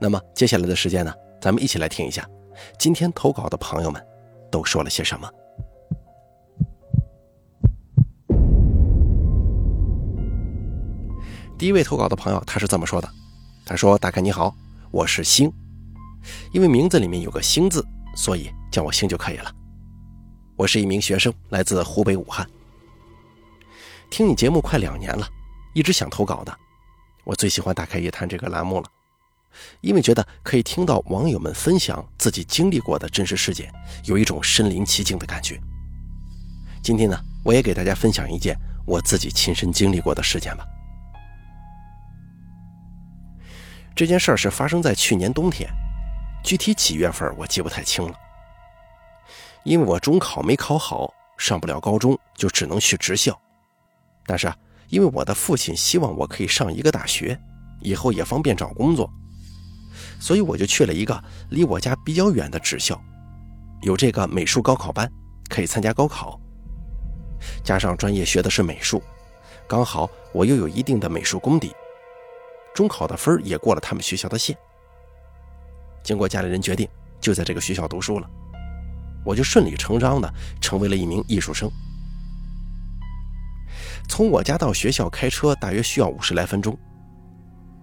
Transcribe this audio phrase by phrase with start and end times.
[0.00, 2.28] 那么接下来的时间呢，咱们一起来听一下
[2.78, 4.04] 今天投稿的朋友们
[4.50, 5.30] 都说了些什么。
[11.58, 13.08] 第一位投稿的朋友他是这么说的
[13.64, 14.54] ：“他说，大概你好，
[14.90, 15.50] 我是星，
[16.52, 17.82] 因为名字里面有个星字，
[18.14, 19.50] 所以叫我星就可以了。
[20.56, 22.46] 我是一名学生，来自湖北武汉。
[24.10, 25.26] 听你节目快两年了，
[25.72, 26.54] 一直想投稿的。”
[27.24, 28.86] 我最喜欢《打开夜谈》这个栏目了，
[29.80, 33.72] 因为觉得可以听到网友们分享自己经历过的真实事件，
[34.04, 35.60] 有一种身临其境的感觉。
[36.82, 40.64] 今天呢，我也给大家分享一件我自己亲身经历过的事件吧。
[43.94, 45.68] 这件事儿是发生在去年冬天，
[46.44, 48.14] 具体几月份我记不太清了。
[49.64, 53.40] 因为我中考没考好，上不了高中，就只能去职校。
[54.26, 54.56] 但是啊。
[54.88, 57.36] 因为我的父亲希望我可以上一个大学，
[57.80, 59.12] 以后也方便找工作，
[60.18, 63.00] 所以我就去了一个离我家比较远的职校，
[63.82, 65.10] 有这个美术高考班，
[65.48, 66.40] 可以参加高考。
[67.62, 69.02] 加上专业学的是美术，
[69.68, 71.72] 刚好我又有一定的美术功底，
[72.74, 74.56] 中考的分也过了他们学校的线。
[76.02, 76.88] 经过家里人决定，
[77.20, 78.30] 就在这个学校读书了，
[79.24, 81.70] 我就顺理成章的成为了一名艺术生。
[84.08, 86.78] 从我家到学校开车大约需要五十来分钟，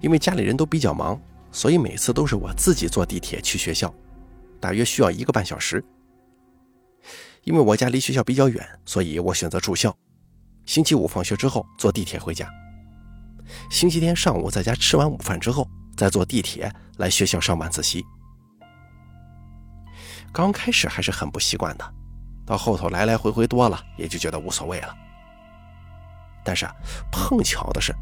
[0.01, 1.19] 因为家里人都比较忙，
[1.53, 3.93] 所以每次都是我自己坐地铁去学校，
[4.59, 5.81] 大约需要一个半小时。
[7.43, 9.95] 因为我家离学校比较远，所以我选择住校。
[10.65, 12.49] 星期五放学之后坐地铁回家，
[13.69, 18.03] 星期天上午在家吃完午饭之后再坐地铁来学校上晚自习。
[20.31, 21.93] 刚开始还是很不习惯的，
[22.45, 24.95] 到后头来来回回多了，也就觉得无所谓了。
[26.43, 26.73] 但是啊，
[27.11, 27.93] 碰巧的是，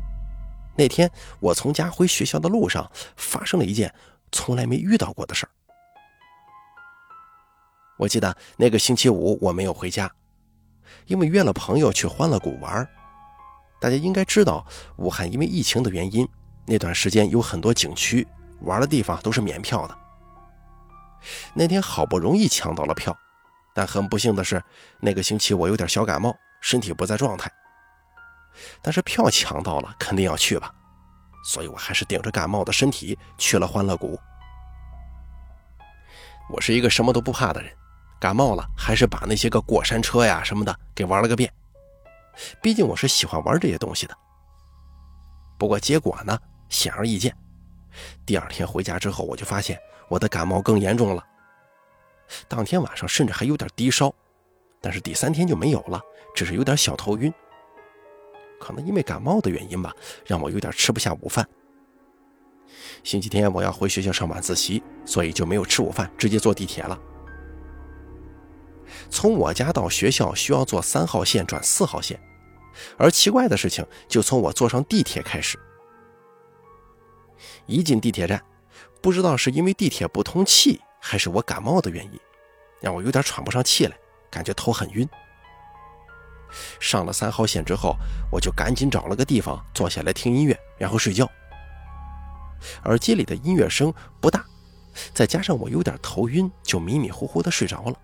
[0.81, 3.94] 那天我从家回学校的路上发生了一件
[4.31, 5.50] 从来没遇到过的事儿。
[8.00, 10.12] 我记得那个星期五我没有回家，
[11.06, 12.90] 因为约了朋友去欢乐谷玩。
[13.80, 14.66] 大家应该知道，
[14.97, 16.28] 武汉因为疫情的原因，
[16.66, 18.28] 那段时间有很多景区
[18.62, 19.96] 玩的地方都是免票的。
[21.53, 23.16] 那天好不容易抢到了票，
[23.75, 24.59] 但很不幸的是，
[25.00, 27.52] 那个星期我有点小感冒，身体不在状态。
[28.82, 30.74] 但是票抢到了，肯定要去吧，
[31.44, 34.20] 所以我还是顶着感冒的身体去了欢乐谷。
[36.50, 37.72] 我是一个什么都不怕的人，
[38.20, 41.52] 感冒了还是把那些个过山车呀什么的给玩了个遍。
[42.62, 44.18] 毕竟我是喜欢玩这些东西的。
[45.58, 46.38] 不过结果呢，
[46.70, 47.36] 显而易见，
[48.26, 49.80] 第二天回家之后，我就发现
[50.10, 51.24] 我的感冒更严重了。
[52.48, 54.14] 当天晚上甚至还有点低烧，
[54.82, 56.02] 但是第三天就没有了，
[56.34, 57.32] 只是有点小头晕。
[58.62, 59.92] 可能因为感冒的原因吧，
[60.24, 61.46] 让我有点吃不下午饭。
[63.04, 66.98] 星期天我要回学校上晚自习，所以就没有吃午饭，直接坐地铁了。
[69.10, 72.20] 从我家到学校需要坐三号线转四号线，
[72.98, 75.58] 而奇怪的事情就从我坐上地铁开始。
[77.66, 78.40] 一进地铁站，
[79.02, 82.20] 不知道是因为地铁不通气，还是我感冒的原因，
[82.80, 83.98] 让我有点喘不上气来，
[84.30, 85.10] 感觉头很晕。
[86.80, 87.96] 上了三号线之后，
[88.32, 91.30] 我就赶紧找了个地方坐下来听音乐，然后睡觉。
[92.86, 94.46] 耳机里的音乐声不大，
[95.14, 97.96] 再加上我有点头晕，就迷迷糊糊的睡着了。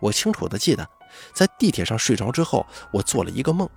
[0.00, 0.88] 我清楚的记得，
[1.34, 3.68] 在地铁上睡着之后，我做了一个梦。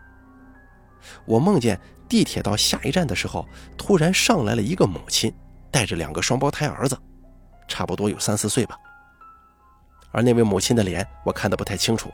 [1.26, 3.48] 我梦见地铁到下一站的时候，
[3.78, 5.36] 突然上来了一个母亲，
[5.70, 6.98] 带着两个双胞胎儿子，
[7.68, 8.78] 差不多有三四岁吧。
[10.12, 12.10] 而那位母亲的脸，我看得不太清楚。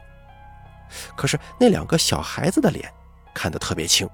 [1.15, 2.91] 可是那两个小孩子的脸
[3.33, 4.09] 看得特别清，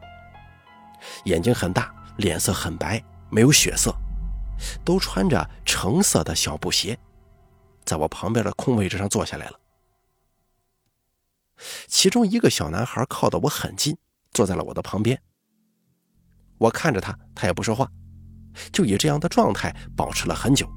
[1.25, 3.95] 眼睛很大，脸色很白，没有血色，
[4.83, 6.97] 都穿着橙色的小布鞋，
[7.83, 9.59] 在我旁边的空位置上坐下来了。
[11.87, 13.97] 其中一个小男孩靠得我很近，
[14.31, 15.21] 坐在了我的旁边。
[16.57, 17.89] 我看着他，他也不说话，
[18.71, 20.69] 就以这样的状态保持了很久。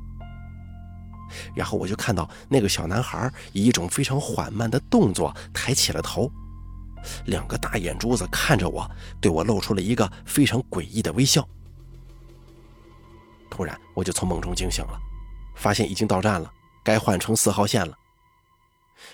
[1.55, 6.31] 然后我就看到那个小男孩以一种非常缓慢的动作抬起了头，
[7.27, 8.89] 两个大眼珠子看着我，
[9.21, 11.47] 对我露出了一个非常诡异的微笑。
[13.51, 14.99] 突然我就从梦中惊醒了，
[15.57, 16.53] 发现已经到站了，
[16.85, 17.97] 该换乘四号线了。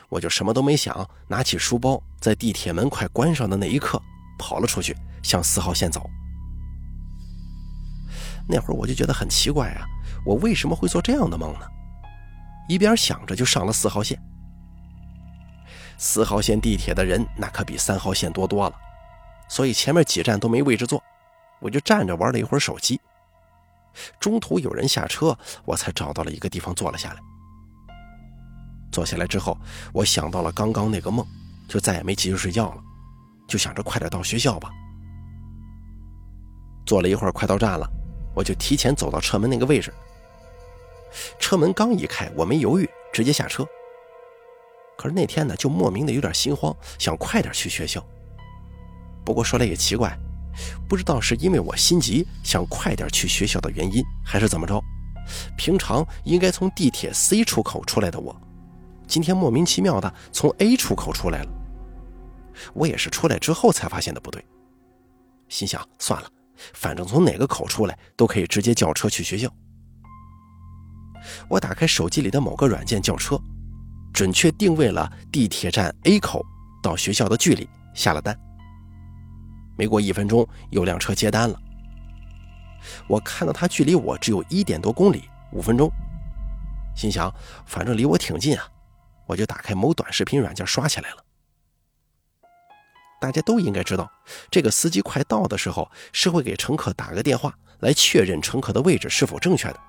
[0.09, 4.01] 我就什么都没想，拿起书包，在地铁门快关上的那一刻
[4.39, 6.09] 跑了出去，向四号线走。
[8.47, 9.87] 那会儿我就觉得很奇怪啊，
[10.27, 11.67] 我为什么会做这样的梦呢？
[12.69, 14.19] 一边想着就上了四号线。
[15.97, 18.75] 四号线地铁的人那可比三号线多多了，
[19.49, 21.03] 所以前面几站都没位置坐，
[21.61, 23.01] 我就站着玩了一会儿手机。
[24.19, 27.21] 中途有人下车，我才找到了一个地方坐了下来。
[28.91, 29.57] 坐下来之后，
[29.93, 31.25] 我想到了刚刚那个梦，
[31.69, 32.83] 就再也没继续睡觉了，
[33.47, 34.71] 就想着快点到学校吧。
[36.85, 37.89] 坐了一会儿，快到站了，
[38.35, 39.95] 我就提前走到车门那个位置。
[41.39, 43.67] 车门刚一开，我没犹豫，直接下车。
[44.97, 48.05] 可是那天呢，就莫名的有点心慌，想快点去学校。
[49.25, 50.17] 不过说来也奇怪，
[50.89, 54.81] 不知道是因为我心急想快点去学校的原因，还是怎么着，
[55.57, 58.35] 平常应该从地铁 C 出口出来的我，
[59.07, 61.49] 今天莫名其妙的从 A 出口出来了。
[62.73, 64.45] 我也是出来之后才发现的不对，
[65.49, 66.29] 心想算了，
[66.73, 69.53] 反正从哪个口出来都可以直接叫车去学校。
[71.49, 73.39] 我打开手机里的某个软件叫车。
[74.13, 76.41] 准确定位了地铁站 A 口
[76.81, 78.39] 到学校的距离，下了单。
[79.77, 81.61] 没过一分钟，有辆车接单了。
[83.09, 85.91] 我看到它距离我只有一点多公里，五分钟，
[86.95, 87.35] 心想
[87.67, 88.69] 反正离我挺近啊，
[89.27, 91.25] 我就打开某短视频软件刷起来了。
[93.21, 94.09] 大家都应该知道，
[94.49, 99.81] 这个司机快到的时候是会给乘客打个电话来确认乘客的位置是否正确的。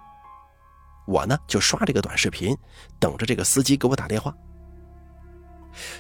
[1.05, 2.57] 我呢就刷这个短视频，
[2.99, 4.33] 等着这个司机给我打电话。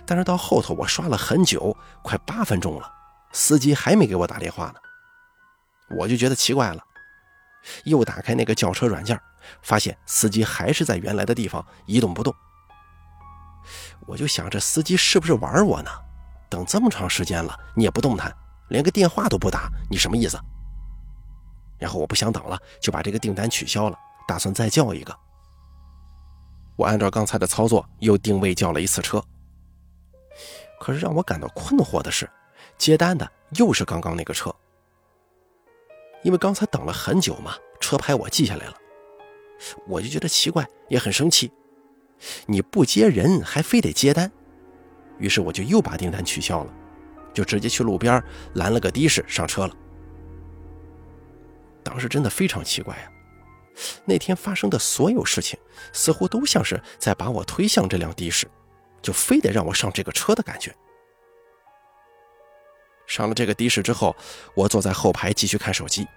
[0.05, 2.91] 但是到后头我刷了很久，快八分钟了，
[3.31, 4.75] 司机还没给我打电话呢。
[5.97, 6.81] 我就觉得奇怪了，
[7.83, 9.19] 又打开那个叫车软件，
[9.61, 12.33] 发现司机还是在原来的地方一动不动。
[14.07, 15.91] 我就想这司机是不是玩我呢？
[16.49, 18.33] 等这么长时间了，你也不动弹，
[18.69, 20.39] 连个电话都不打，你什么意思？
[21.77, 23.99] 然后我不想等了，就把这个订单取消了。
[24.27, 25.15] 打算再叫一个。
[26.75, 29.23] 我按照刚才的操作，又定位叫了一次车。
[30.79, 32.29] 可是让我感到困惑的是，
[32.77, 34.53] 接单的又是刚刚那个车。
[36.23, 38.73] 因为刚才等了很久嘛，车牌我记下来了，
[39.87, 41.51] 我就觉得奇怪，也很生气。
[42.45, 44.31] 你不接人，还非得接单，
[45.17, 46.73] 于是我就又把订单取消了，
[47.33, 48.21] 就直接去路边
[48.55, 49.75] 拦了个的士上车了。
[51.83, 53.11] 当时真的非常奇怪呀。
[54.05, 55.59] 那天发生的所有事情，
[55.91, 58.47] 似乎都像是在把我推向这辆的士，
[59.01, 60.75] 就非得让我上这个车的感觉。
[63.07, 64.15] 上了这个的士之后，
[64.55, 66.07] 我坐在后排继续看手机。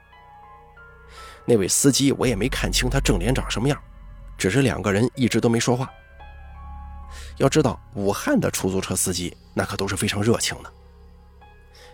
[1.45, 3.83] 那位司机我也没看清他正脸长什么样，
[4.37, 5.91] 只是两个人一直都没说话。
[7.39, 10.73] 要知道，武汉的出租车司机那可都是非常热情的，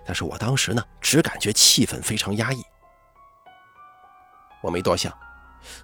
[0.04, 2.62] 但是我当时呢，只感觉气氛非常压抑。
[4.62, 5.16] 我没多想。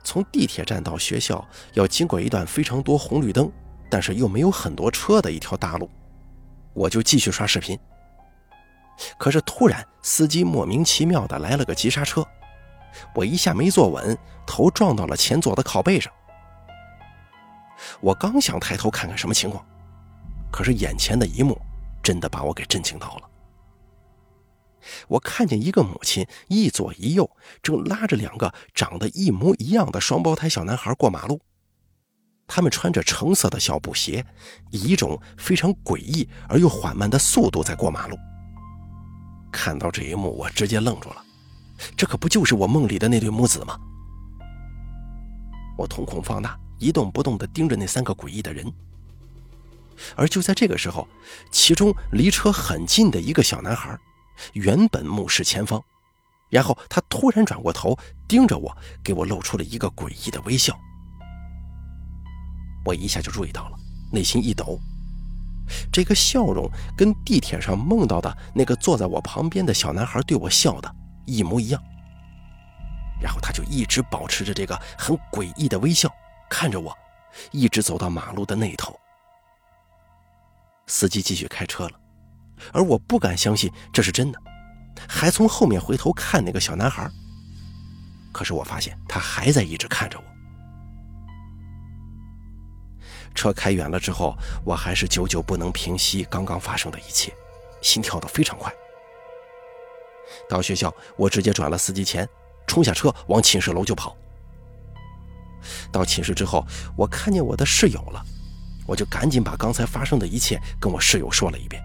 [0.02, 3.50] 从地铁站到学校要经过一段非常多红绿灯，
[3.88, 5.90] 但是又没有很多车的一条大路，
[6.74, 7.78] 我就继续刷视频。
[9.16, 12.26] 可是突然，司机莫名其妙的来了个急刹车，
[13.14, 16.12] 我一下没坐稳，头撞到了前座的靠背上。
[18.00, 19.64] 我刚想抬头看看什么情况，
[20.52, 21.58] 可是眼前的一幕
[22.02, 23.29] 真的把我给震惊到了。
[25.08, 27.30] 我看见一个母亲一左一右，
[27.62, 31.40] 正拉着两个长得一模一样的双胞胎小男孩过马路。
[32.46, 34.26] 他们穿着橙色的小布鞋，
[34.70, 38.16] 以一种非常诡异而又缓慢的速度在过马路。
[39.52, 41.24] 看到这一幕，我直接愣住了。
[41.96, 43.78] 这可不就是我梦里的那对母子吗？
[45.78, 48.70] 我瞳孔放大，一动不动地盯着那三个诡异的人。
[50.16, 51.06] 而就在这个时候，
[51.52, 53.98] 其中离车很近的一个小男孩。
[54.52, 55.82] 原本目视前方，
[56.48, 60.78] 然后他突然转过头盯着我，给我露出了一个诡异的微笑。
[62.84, 63.76] 我一下就注意到了，
[64.12, 64.78] 内心一抖。
[65.92, 70.92] 这个笑容跟地铁上梦到的那个坐在我旁边的小男孩对我笑的
[71.26, 71.80] 一模一样。
[73.20, 76.10] 然后他就一直保持着这个很诡异的微笑，
[76.48, 76.96] 看着我，
[77.52, 78.98] 一直走到马路的那头。
[80.86, 81.99] 司机继续开车了。
[82.72, 84.38] 而我不敢相信这是真的，
[85.08, 87.10] 还从后面回头看那个小男孩。
[88.32, 90.24] 可是我发现他还在一直看着我。
[93.34, 97.32] 车开远了之后，我还是久久不能平息刚刚发生的一切，
[97.80, 98.72] 心跳得非常快。
[100.48, 102.28] 到学校，我直接转了司机钱，
[102.66, 104.16] 冲下车往寝室楼就跑，
[105.92, 106.64] 到寝室之后，
[106.96, 108.24] 我看见我的室友了，
[108.86, 111.82] 我就赶紧把刚才发生的一切跟我室友说了一遍。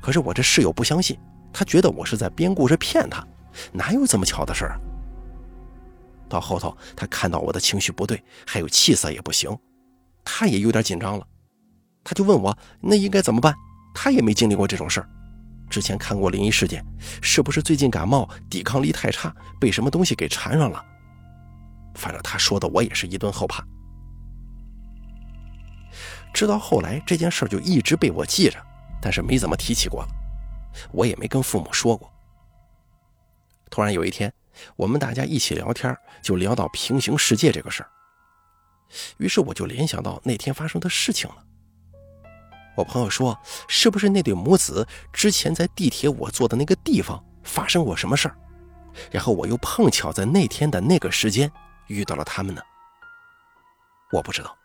[0.00, 1.18] 可是我这室友不相信，
[1.52, 3.26] 他觉得我是在编故事骗他，
[3.72, 4.80] 哪有这么巧的事儿？
[6.28, 9.56] 到后头，他看到我的情绪不对，还有气色也不行，
[10.24, 11.26] 他也有点紧张了，
[12.04, 13.54] 他就问我那应该怎么办？
[13.94, 15.08] 他也没经历过这种事儿，
[15.68, 16.84] 之前看过灵异事件，
[17.20, 20.84] 是不是最近感冒，抵抗力太差，被什么东西给缠上了？
[21.96, 23.64] 反正他说的，我也是一顿后怕。
[26.32, 28.56] 直到后来，这件事就一直被我记着，
[29.00, 30.08] 但是没怎么提起过了，
[30.92, 32.12] 我也没跟父母说过。
[33.70, 34.32] 突然有一天，
[34.76, 37.90] 我们大家一起聊天，就聊到平行世界这个事儿，
[39.18, 41.44] 于是我就联想到那天发生的事情了。
[42.76, 43.38] 我朋友说，
[43.68, 48.36] 是不是那对母子之前在地铁我坐的那个地方发生过什么事儿，
[49.10, 51.50] 然后我又碰巧在那天的那个时间。
[51.88, 52.62] 遇到了他们呢，
[54.12, 54.56] 我不知道，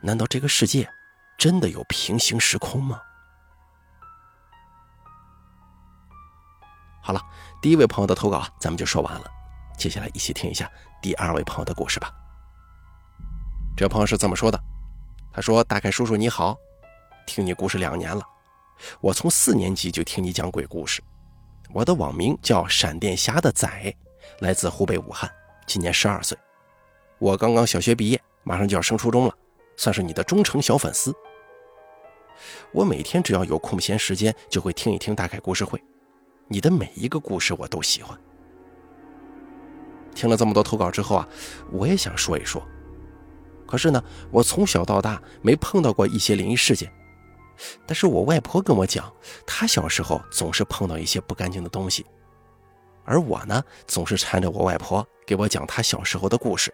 [0.00, 0.88] 难道这个世界
[1.36, 2.98] 真的有平行时空吗？
[7.06, 7.22] 好了，
[7.62, 9.30] 第一位朋友的投稿咱们就说完了，
[9.78, 10.68] 接下来一起听一下
[11.00, 12.12] 第二位朋友的故事吧。
[13.76, 14.60] 这朋友是这么说的，
[15.32, 16.56] 他说：“大概叔叔你好，
[17.24, 18.20] 听你故事两年了，
[19.00, 21.00] 我从四年级就听你讲鬼故事，
[21.72, 23.68] 我的网名叫闪电侠的仔，
[24.40, 25.30] 来自湖北武汉，
[25.64, 26.36] 今年十二岁。”
[27.20, 29.34] 我刚刚小学毕业，马上就要升初中了，
[29.76, 31.14] 算是你的忠诚小粉丝。
[32.72, 35.80] 我每天只要有空闲时间，就会听一听大概故事会。
[36.48, 38.16] 你的每一个故事我都喜欢。
[40.14, 41.28] 听了这么多投稿之后啊，
[41.70, 42.62] 我也想说一说。
[43.66, 46.90] 可是呢，我从小到大没碰到过一些灵异事件，
[47.84, 49.12] 但是我外婆跟我讲，
[49.44, 52.06] 她小时候总是碰到一些不干净的东西，
[53.04, 56.72] 而我呢，总是缠着我外婆给我讲她小时候的故事。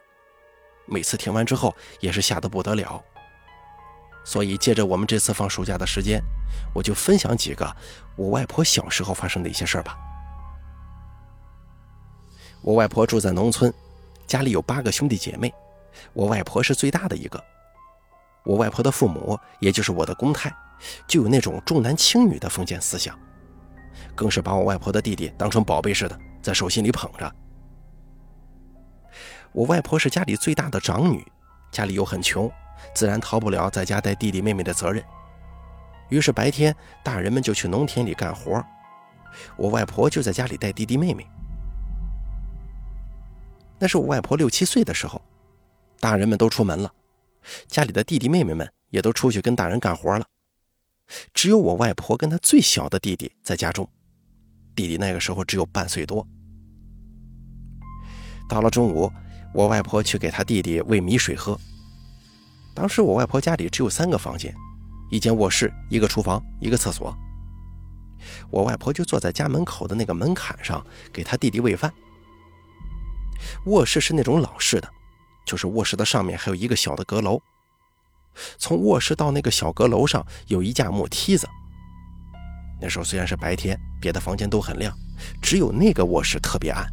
[0.84, 3.02] 每次听完之后也是吓得不得了，
[4.24, 6.22] 所以借着我们这次放暑假的时间，
[6.74, 7.76] 我就分享几个
[8.16, 9.96] 我外婆小时候发生的一些事儿吧。
[12.60, 13.72] 我外婆住在农村，
[14.26, 15.52] 家里有八个兄弟姐妹，
[16.12, 17.42] 我外婆是最大的一个。
[18.44, 20.54] 我外婆的父母，也就是我的公太，
[21.08, 23.18] 就有那种重男轻女的封建思想，
[24.14, 27.34] 更是把我外婆的弟弟当成宝贝似的，在手心里捧着。
[29.52, 31.26] 我外婆是家里最大的长女，
[31.70, 32.50] 家里又很穷，
[32.94, 35.02] 自然逃不了在家带弟弟妹妹的责任。
[36.08, 38.62] 于是白天大人们就去农田里干活，
[39.56, 41.26] 我外婆就在家里带弟弟妹妹。
[43.78, 45.20] 那是我外婆六七岁的时候，
[46.00, 46.92] 大人们都出门了，
[47.66, 50.26] 家里的弟弟妹妹们也都出去跟大人干活了，
[51.32, 53.88] 只有我外婆跟她最小的弟弟在家中，
[54.74, 56.26] 弟弟那个时候只有半岁多。
[58.48, 59.10] 到了中午。
[59.54, 61.60] 我外婆去给他弟弟喂米水喝。
[62.74, 64.54] 当时我外婆家里只有三个房间，
[65.10, 67.14] 一间卧室，一个厨房，一个厕所。
[68.50, 71.92] 我外婆就坐在家门口的那个门槛上给他弟弟喂饭。
[73.66, 74.88] 卧室是那种老式的，
[75.44, 77.40] 就是卧室的上面还有一个小的阁楼。
[78.56, 81.48] 从卧室到那个小阁楼上有一架木梯子。
[82.80, 84.96] 那时候虽然是白天，别的房间都很亮，
[85.42, 86.86] 只有那个卧室特别暗。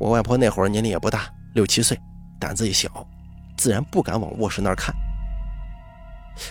[0.00, 1.98] 我外婆那会儿年龄也不大，六七岁，
[2.40, 3.06] 胆子也小，
[3.56, 4.94] 自然不敢往卧室那儿看。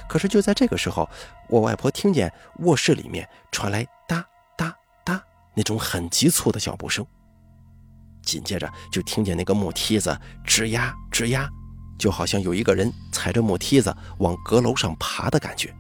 [0.08, 1.08] 可是就在这个时候，
[1.48, 4.26] 我外婆听见卧室里面传来哒
[4.58, 7.06] 哒哒那种很急促的脚步声，
[8.24, 11.48] 紧接着就听见那个木梯子吱呀吱呀，
[12.00, 15.72] 就好像有一个人踩着木梯子往阁楼上爬的感觉。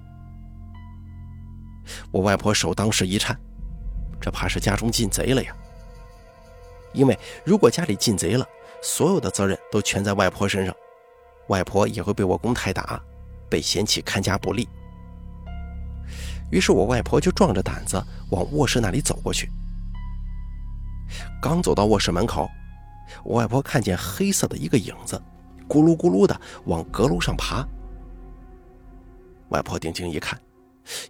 [2.11, 3.35] 我外婆手当时一颤，
[4.21, 5.55] 这怕是家中进贼了呀。
[6.93, 8.47] 因为如果家里进贼了，
[8.83, 10.75] 所有的责任都全在外婆身上，
[11.47, 13.01] 外婆也会被我公太打，
[13.49, 14.67] 被嫌弃看家不利。
[16.51, 19.49] 于是我外婆就壮着胆子往卧室那里走过去。
[21.41, 22.49] 刚走到卧室门口，
[23.23, 25.21] 我外婆看见黑色的一个影子，
[25.67, 27.67] 咕噜咕噜的往阁楼上爬。
[29.49, 30.39] 外婆定睛一看，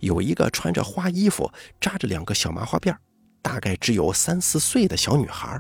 [0.02, 1.50] 有一个穿着花衣服、
[1.80, 2.96] 扎着两个小麻花辫
[3.42, 5.58] 大概只有三四岁的小女孩。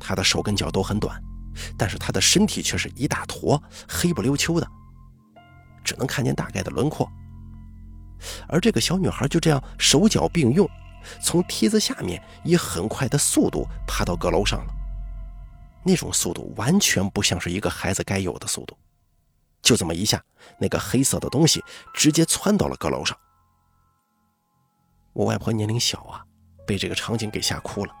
[0.00, 1.22] 她的手跟脚都很短，
[1.76, 4.66] 但是他的身体却是一大坨，黑不溜秋的，
[5.82, 7.10] 只能看见大概的轮廓。
[8.48, 10.68] 而这个小女孩就这样手脚并用，
[11.22, 14.74] 从梯子下面以很快的速度爬到阁楼上了。
[15.82, 18.74] 那种速度完全不像是一个孩子该有的速度，
[19.60, 20.22] 就这么一下，
[20.58, 23.14] 那个黑色的东西直接窜到了阁楼上。
[25.12, 26.24] 我外婆年龄小啊，
[26.66, 27.92] 被这个场景给吓哭了。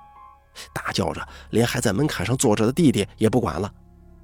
[0.72, 3.72] 大叫着，连还在门槛上坐着的弟弟也不管了，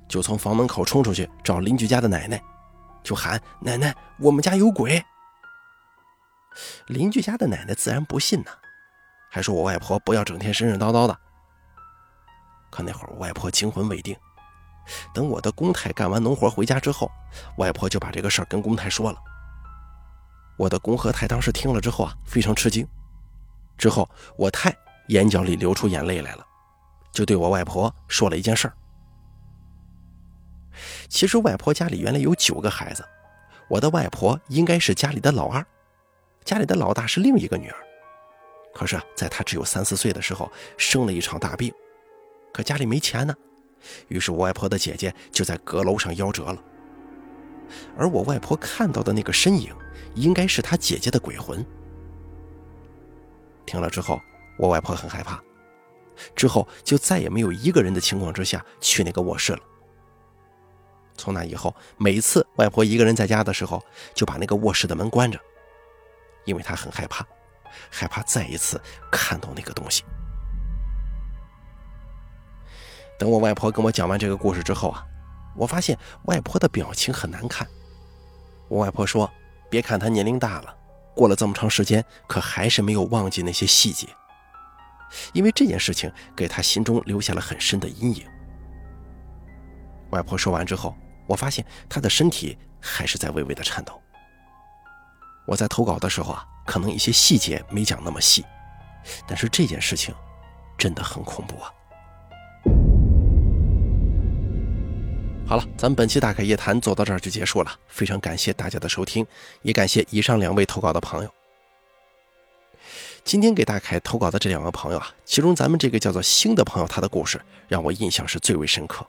[0.08, 2.42] 就从房门口冲出去找邻居家的奶奶，
[3.02, 5.04] 就喊：“奶奶，我们家有鬼！”
[6.88, 8.50] 邻居家的奶奶自然不信呐，
[9.30, 11.16] 还说我外婆不要整天神神叨叨的。
[12.70, 14.16] 可那会儿我外婆惊魂未定，
[15.14, 17.10] 等我的公太干完农活回家之后，
[17.56, 19.18] 外婆就把这个事儿跟公太说了。
[20.56, 22.86] 我的公和太当时听了之后啊，非常吃惊。
[23.78, 24.76] 之后我太
[25.10, 26.46] 眼角里流出眼泪来了，
[27.12, 28.74] 就对我外婆说了一件事儿。
[31.08, 33.04] 其实外婆家里原来有九个孩子，
[33.68, 35.66] 我的外婆应该是家里的老二。
[36.44, 37.76] 家里的老大是另一个女儿，
[38.72, 41.72] 可是，在她只有三四岁的时候，生了一场大病，
[42.52, 43.34] 可家里没钱呢，
[44.06, 46.56] 于是我外婆的姐姐就在阁楼上夭折了。
[47.98, 49.74] 而我外婆看到的那个身影，
[50.14, 51.64] 应该是她姐姐的鬼魂。
[53.66, 54.20] 听了之后，
[54.60, 55.42] 我外婆很害怕，
[56.36, 59.60] 之后就再也没有一个人的情况之下去那个卧室了。
[61.16, 65.40] 从那以后，每次外婆一个人在家的时候，就把那个卧室的门关着。
[66.44, 67.26] 因为她很害怕，
[67.90, 68.78] 害怕再一次
[69.10, 70.04] 看到那个东西。
[73.18, 75.02] 等我外婆跟我讲完这个故事之后啊，
[75.56, 77.66] 我发现外婆的表情很难看。
[78.68, 79.30] 我外婆说
[79.70, 80.76] ：“别看她年龄大了，
[81.14, 84.06] 过了这么长时间，可还是没有忘记那些细节，
[85.32, 88.26] 因为这件事情给他心中留下了很深的阴影。”
[90.10, 94.00] 外婆说完之后，我发现她的身体还是在微微的颤抖。
[95.46, 98.44] 我在投稿的时候啊，可能一些细节没讲那么细，
[99.26, 100.14] 但是这件事情
[100.76, 101.72] 真的很恐怖啊！
[105.46, 109.26] 好了，咱们本期大开夜谈做到这儿就结束了，非常感谢大家的收听，
[109.62, 111.39] 也感谢以上两位投稿的朋友。
[113.24, 119.06] 今天给大凯投稿的这两个朋友啊，其中咱们这个叫做星的朋友，他的故事让我印象是最为深刻。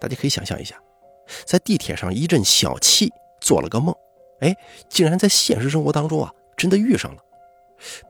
[0.00, 0.76] 大家可以想象一下，
[1.46, 3.08] 在地铁上一阵小憩，
[3.40, 3.94] 做了个梦。
[4.40, 4.54] 哎，
[4.88, 7.22] 竟然在现实生活当中啊，真的遇上了。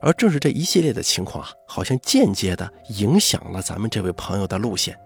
[0.01, 4.97] 而正是这一系列的情况啊，好像间接的影响了咱们这位朋友的路线，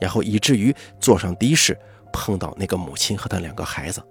[0.00, 1.78] 然后以至于坐上的士
[2.12, 4.02] 碰到那个母亲和他两个孩子，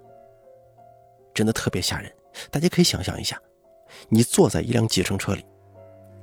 [1.32, 2.12] 真的特别吓人。
[2.50, 3.40] 大家可以想象一下，
[4.08, 5.44] 你坐在一辆计程车里，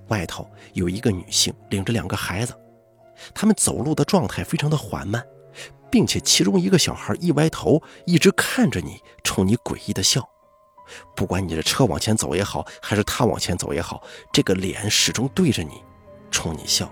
[0.07, 2.53] 外头有一个女性领着两个孩子，
[3.33, 5.25] 他们走路的状态非常的缓慢。
[5.91, 10.27] 并且其中一个小孩一歪头，一直看着你，冲你诡异的笑。
[11.15, 15.81] 不管你的车往前走也好，还是他往前走也好，这个脸始终对着你，
[16.29, 16.91] 冲你笑。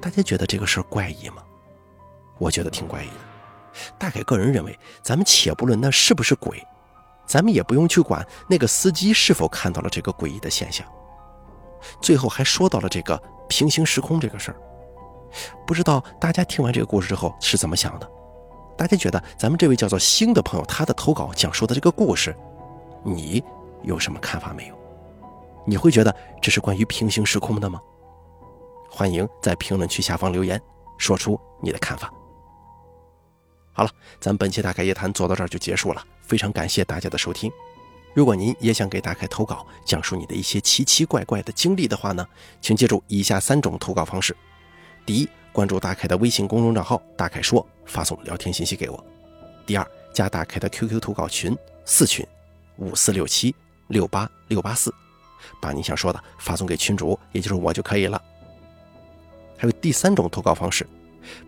[0.00, 1.44] 大家觉得这个事儿怪异吗？
[2.38, 3.14] 我觉得挺怪异的。
[3.96, 6.60] 大概个人认为，咱们且不论那是不是鬼，
[7.30, 10.84] 咱们也不用去管那个司机是否看到了这个诡异的现象。
[12.02, 14.56] 最后还说到了这个平行时空这个事儿。
[15.64, 18.10] 不知道大家听完这个故事之后是怎么想的？
[18.76, 22.36] 大家觉得咱们这位叫做星的朋友他的投稿讲述的这个故事，
[23.04, 23.40] 你
[23.84, 24.74] 有什么看法没有？
[25.64, 26.12] 你会觉得
[26.42, 27.80] 这是关于平行时空的吗？
[28.90, 30.60] 欢迎在评论区下方留言，
[30.98, 32.12] 说出你的看法。
[33.72, 37.50] 好了，咱本期大开夜谈做到这儿就结束了，非常感谢大家的收听。
[38.12, 42.26] 如果您也想给大开投稿，讲述你的一些奇奇怪怪的经历的话呢，
[42.60, 44.36] 请记住以下三种投稿方式。
[45.06, 49.04] 第一，关注大凯的微信公众账号“大凯说”，发送聊天信息给我。
[49.64, 52.26] 第二，加大凯的 QQ 投稿群四群
[52.76, 53.54] 五四六七
[53.86, 54.92] 六八六八四，
[55.60, 58.20] 把你想说的发送给群主，也就是我就可以了。
[59.56, 60.84] 还有第三种投稿方式，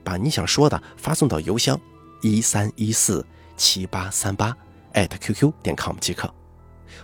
[0.04, 1.78] 把你想说的发送到邮箱
[2.22, 3.24] 一三一四
[3.56, 4.56] 七八三八
[4.94, 6.32] 艾特 @QQ 点 com 即可，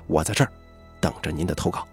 [0.07, 0.53] 我在这儿
[1.01, 1.87] 等着您的投稿。